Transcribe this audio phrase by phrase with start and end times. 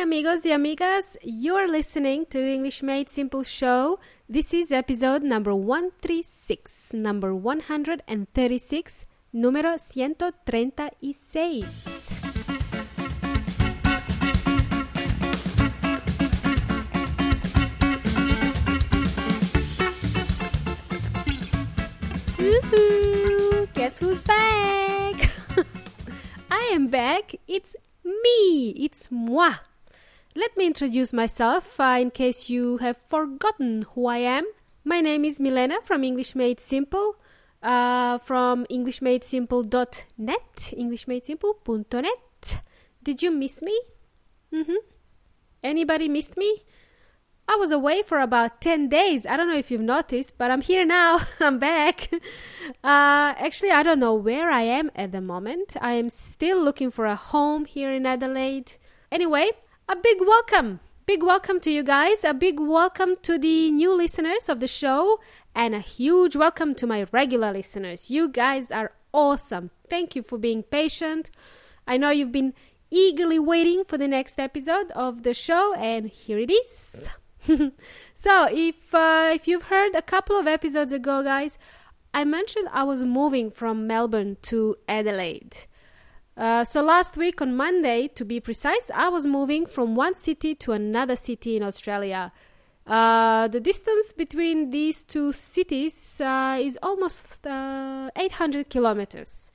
[0.00, 1.18] amigos y amigas.
[1.22, 3.98] You're listening to the English Made Simple show.
[4.28, 11.66] This is episode number 136, number 136, número 136.
[22.38, 23.66] Woohoo!
[23.74, 25.30] Guess who's back?
[26.50, 27.34] I am back.
[27.48, 27.74] It's
[28.04, 28.70] me.
[28.76, 29.54] It's moi.
[30.38, 34.46] Let me introduce myself uh, in case you have forgotten who I am.
[34.84, 37.16] My name is Milena from English Made Simple,
[37.60, 42.62] uh, from EnglishMadeSimple.net, EnglishMadeSimple.net.
[43.02, 43.80] Did you miss me?
[44.54, 44.76] Mm-hmm.
[45.64, 46.62] Anybody missed me?
[47.48, 49.26] I was away for about 10 days.
[49.26, 51.22] I don't know if you've noticed, but I'm here now.
[51.40, 52.10] I'm back.
[52.84, 55.74] Uh, actually, I don't know where I am at the moment.
[55.80, 58.74] I am still looking for a home here in Adelaide.
[59.10, 59.52] Anyway,
[59.88, 60.80] a big welcome.
[61.06, 62.22] Big welcome to you guys.
[62.22, 65.18] A big welcome to the new listeners of the show.
[65.54, 68.10] And a huge welcome to my regular listeners.
[68.10, 69.70] You guys are awesome.
[69.88, 71.30] Thank you for being patient.
[71.86, 72.52] I know you've been
[72.90, 77.08] eagerly waiting for the next episode of the show, and here it is.
[78.14, 81.56] so if uh, if you've heard a couple of episodes ago guys
[82.12, 85.66] i mentioned i was moving from melbourne to adelaide
[86.38, 90.54] uh, so last week on monday to be precise i was moving from one city
[90.54, 92.32] to another city in australia.
[92.86, 99.50] Uh, the distance between these two cities uh, is almost uh, 800 kilometers.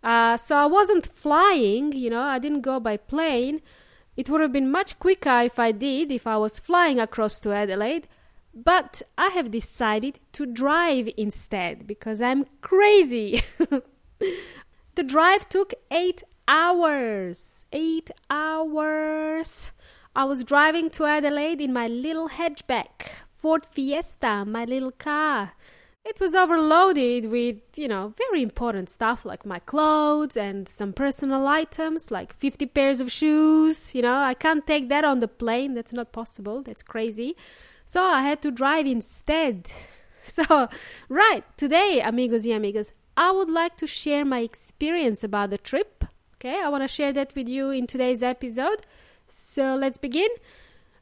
[0.00, 3.60] Uh, so i wasn't flying you know i didn't go by plane.
[4.18, 7.52] It would have been much quicker if I did, if I was flying across to
[7.52, 8.08] Adelaide,
[8.52, 13.42] but I have decided to drive instead because I'm crazy.
[14.98, 17.64] the drive took eight hours.
[17.72, 19.70] Eight hours.
[20.16, 25.52] I was driving to Adelaide in my little hatchback, Ford Fiesta, my little car.
[26.04, 31.46] It was overloaded with, you know, very important stuff like my clothes and some personal
[31.46, 33.94] items like 50 pairs of shoes.
[33.94, 35.74] You know, I can't take that on the plane.
[35.74, 36.60] That's not possible.
[36.60, 37.36] That's crazy.
[37.84, 39.68] So I had to drive instead.
[40.28, 40.68] So,
[41.08, 46.04] right, today, amigos y amigas, I would like to share my experience about the trip.
[46.36, 48.86] Okay, I want to share that with you in today's episode.
[49.26, 50.28] So, let's begin.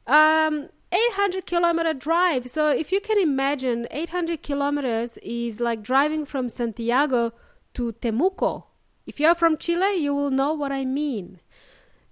[0.07, 2.49] Um, 800 kilometer drive.
[2.49, 7.33] So if you can imagine, 800 kilometers is like driving from Santiago
[7.75, 8.63] to Temuco.
[9.05, 11.39] If you're from Chile, you will know what I mean.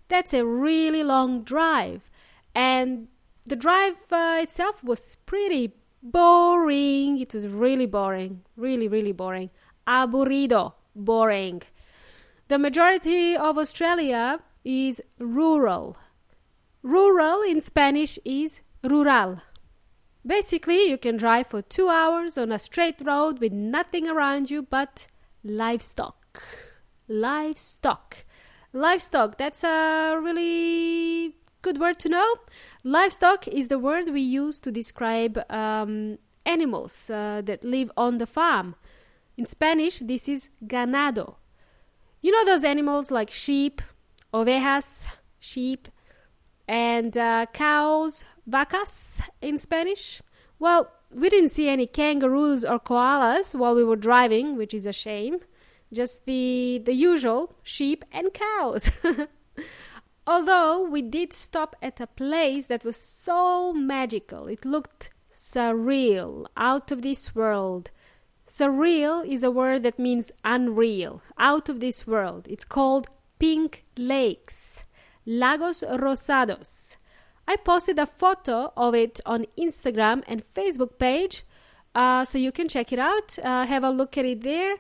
[0.07, 2.11] That's a really long drive.
[2.53, 3.07] And
[3.43, 5.73] the drive uh, itself was pretty
[6.03, 7.19] boring.
[7.19, 8.41] It was really boring.
[8.55, 9.49] Really, really boring.
[9.88, 10.73] Aburrido.
[10.96, 11.62] Boring.
[12.47, 15.97] The majority of Australia is rural.
[16.84, 19.41] Rural in Spanish is rural.
[20.25, 24.63] Basically, you can drive for two hours on a straight road with nothing around you
[24.63, 25.07] but
[25.44, 26.41] livestock.
[27.07, 28.25] Livestock.
[28.73, 32.35] Livestock, that's a really good word to know.
[32.84, 38.28] Livestock is the word we use to describe um, animals uh, that live on the
[38.28, 38.75] farm.
[39.38, 41.35] In Spanish, this is ganado.
[42.22, 43.81] You know those animals like sheep,
[44.34, 45.07] ovejas,
[45.40, 45.88] sheep,
[46.68, 50.22] and uh, cows, vacas in Spanish.
[50.57, 54.94] Well, we didn't see any kangaroos or koalas while we were driving, which is a
[54.94, 55.40] shame.
[55.94, 58.90] Just the the usual sheep and cows.
[60.28, 64.47] Although we did stop at a place that was so magical.
[64.47, 67.91] It looked surreal, out of this world.
[68.47, 72.45] Surreal is a word that means unreal, out of this world.
[72.47, 73.07] It's called
[73.39, 74.83] Pink Lakes,
[75.25, 76.97] Lagos Rosados.
[77.47, 81.44] I posted a photo of it on Instagram and Facebook page,
[81.95, 83.38] uh, so you can check it out.
[83.39, 84.75] Uh, have a look at it there.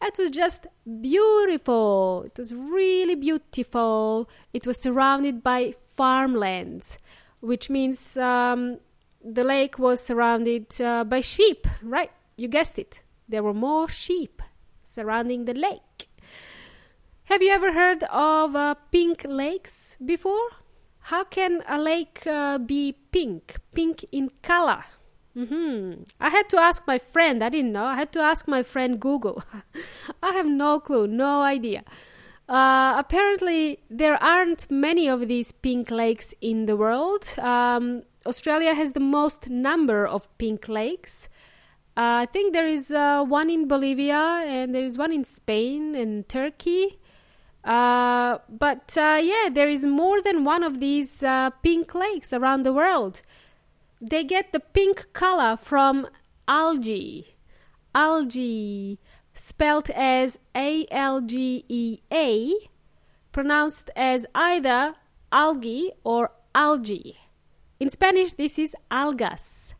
[0.00, 0.66] It was just
[1.00, 2.24] beautiful.
[2.26, 4.28] It was really beautiful.
[4.52, 6.98] It was surrounded by farmlands,
[7.40, 8.78] which means um,
[9.22, 12.10] the lake was surrounded uh, by sheep, right?
[12.36, 13.02] You guessed it.
[13.28, 14.42] There were more sheep
[14.84, 16.08] surrounding the lake.
[17.24, 20.48] Have you ever heard of uh, pink lakes before?
[21.06, 23.56] How can a lake uh, be pink?
[23.74, 24.84] Pink in color.
[25.36, 26.02] Mm-hmm.
[26.20, 27.42] I had to ask my friend.
[27.42, 27.84] I didn't know.
[27.84, 29.42] I had to ask my friend Google.
[30.22, 31.84] I have no clue, no idea.
[32.48, 37.26] Uh, apparently, there aren't many of these pink lakes in the world.
[37.38, 41.28] Um, Australia has the most number of pink lakes.
[41.94, 45.94] Uh, I think there is uh, one in Bolivia and there is one in Spain
[45.94, 46.98] and Turkey.
[47.62, 52.62] Uh, but uh, yeah, there is more than one of these uh, pink lakes around
[52.62, 53.22] the world.
[54.00, 56.08] They get the pink color from
[56.48, 57.36] algae.
[57.94, 58.98] Algae,
[59.34, 62.54] spelled as A L G E A,
[63.32, 64.94] pronounced as either
[65.30, 67.18] algae or algae.
[67.78, 69.71] In Spanish, this is algas.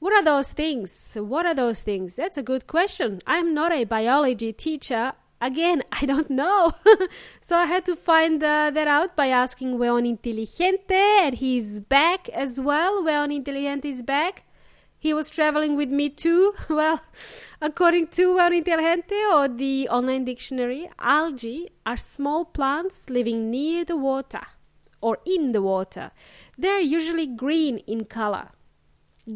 [0.00, 1.14] What are those things?
[1.20, 2.16] What are those things?
[2.16, 3.20] That's a good question.
[3.26, 5.12] I'm not a biology teacher.
[5.42, 6.72] Again, I don't know.
[7.42, 12.30] so I had to find uh, that out by asking Weon Inteligente, and he's back
[12.30, 13.04] as well.
[13.04, 14.44] Weon Inteligente is back.
[14.98, 16.54] He was traveling with me too.
[16.70, 17.02] Well,
[17.60, 23.98] according to Weon Inteligente or the online dictionary, algae are small plants living near the
[23.98, 24.46] water
[25.02, 26.12] or in the water.
[26.56, 28.52] They're usually green in color.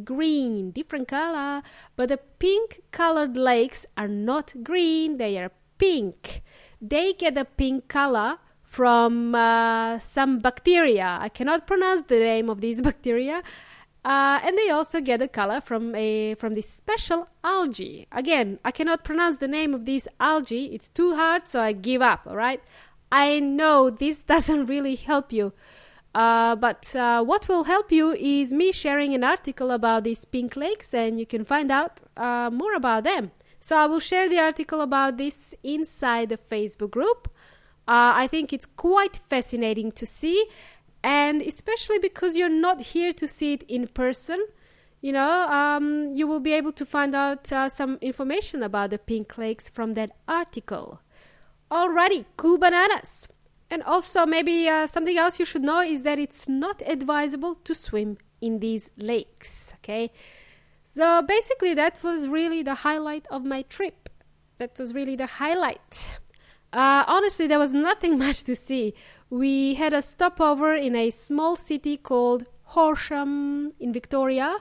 [0.05, 1.63] Green, different color,
[1.97, 6.43] but the pink colored lakes are not green, they are pink.
[6.81, 11.19] They get a pink color from uh, some bacteria.
[11.21, 13.43] I cannot pronounce the name of these bacteria.
[14.05, 18.07] Uh, and they also get a color from a from this special algae.
[18.13, 20.75] Again, I cannot pronounce the name of this algae.
[20.75, 22.27] It's too hard, so I give up.
[22.27, 22.61] All right.
[23.11, 25.53] I know this doesn't really help you,
[26.15, 30.57] uh, but uh, what will help you is me sharing an article about these pink
[30.57, 33.33] lakes, and you can find out uh, more about them.
[33.59, 37.29] So I will share the article about this inside the Facebook group.
[37.89, 40.47] Uh, I think it's quite fascinating to see,
[41.03, 44.47] and especially because you're not here to see it in person.
[45.01, 48.99] You know, um, you will be able to find out uh, some information about the
[48.99, 51.01] pink lakes from that article.
[51.71, 53.29] Alrighty, cool bananas.
[53.75, 57.75] And also, maybe uh, something else you should know is that it's not advisable to
[57.75, 59.75] swim in these lakes.
[59.79, 60.13] Okay,
[60.85, 64.09] so basically, that was really the highlight of my trip.
[64.59, 66.09] That was really the highlight.
[66.73, 68.95] Uh, honestly, there was nothing much to see.
[69.29, 74.59] We had a stopover in a small city called Horsham in Victoria,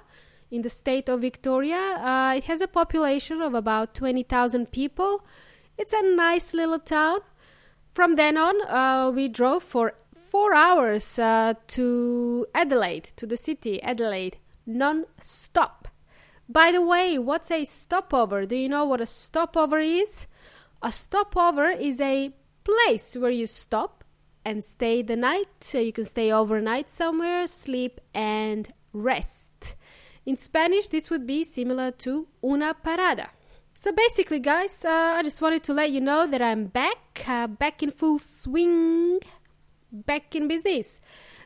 [0.50, 2.00] in the state of Victoria.
[2.02, 5.24] Uh, it has a population of about 20,000 people.
[5.78, 7.20] It's a nice little town.
[7.94, 9.94] From then on, uh, we drove for
[10.30, 15.88] four hours uh, to Adelaide, to the city, Adelaide, non stop.
[16.50, 18.48] By the way, what's a stopover?
[18.48, 20.26] Do you know what a stopover is?
[20.82, 24.04] A stopover is a place where you stop
[24.44, 25.50] and stay the night.
[25.62, 29.76] So you can stay overnight somewhere, sleep, and rest.
[30.26, 33.30] In Spanish, this would be similar to una parada.
[33.76, 37.48] So basically, guys, uh, I just wanted to let you know that I'm back, uh,
[37.48, 39.20] back in full swing,
[39.92, 41.02] back in business.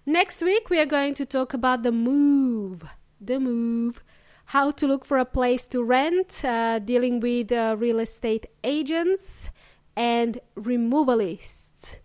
[0.06, 2.84] Next week, we are going to talk about the move.
[3.20, 4.04] The move
[4.48, 9.50] how to look for a place to rent, uh, dealing with uh, real estate agents,
[9.96, 11.98] and removalists.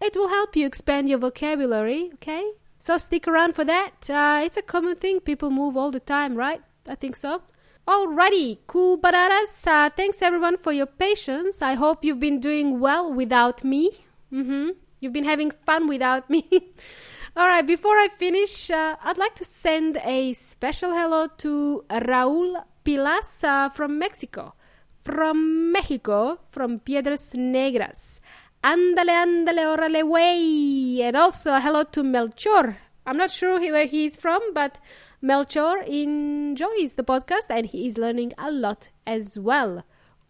[0.00, 2.52] It will help you expand your vocabulary, okay?
[2.78, 4.08] So stick around for that.
[4.08, 5.20] Uh, it's a common thing.
[5.20, 6.62] People move all the time, right?
[6.88, 7.42] I think so.
[7.86, 9.66] Alrighty, cool bananas.
[9.66, 11.60] Uh, thanks everyone for your patience.
[11.60, 13.90] I hope you've been doing well without me.
[14.32, 14.70] Mm-hmm.
[15.00, 16.46] You've been having fun without me.
[17.36, 22.62] All right, before I finish, uh, I'd like to send a special hello to Raul
[22.84, 24.54] Pilas uh, from Mexico.
[25.02, 28.20] From Mexico, from Piedras Negras.
[28.62, 31.02] Andale, andale, orale, way.
[31.02, 32.76] And also a hello to Melchor.
[33.04, 34.78] I'm not sure where he's from, but
[35.22, 39.84] Melchor enjoys the podcast and he is learning a lot as well.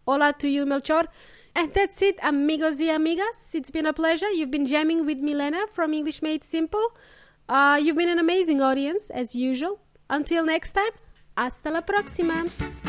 [0.05, 1.07] Hola to you, Melchor.
[1.55, 3.55] And that's it, amigos y amigas.
[3.55, 4.29] It's been a pleasure.
[4.29, 6.95] You've been jamming with Milena from English Made Simple.
[7.49, 9.79] Uh, you've been an amazing audience, as usual.
[10.09, 10.91] Until next time,
[11.35, 12.82] hasta la próxima.